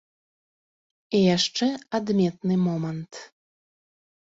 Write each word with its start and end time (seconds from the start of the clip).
І 1.17 1.21
яшчэ 1.35 1.67
адметны 1.99 2.55
момант. 2.67 3.13